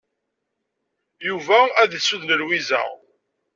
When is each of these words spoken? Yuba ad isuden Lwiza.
Yuba 1.27 1.59
ad 1.81 1.91
isuden 1.99 2.31
Lwiza. 2.41 2.81